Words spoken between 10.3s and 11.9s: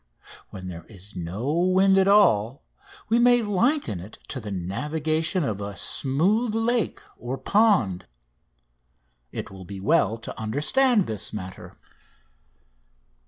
understand this matter.